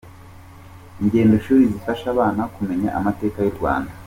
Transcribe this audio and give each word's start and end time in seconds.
Ingendoshuri 1.01 1.63
zifasha 1.73 2.05
abana 2.13 2.41
kumenya 2.55 2.89
amateka 2.99 3.37
y’u 3.41 3.55
Rwanda 3.59 3.91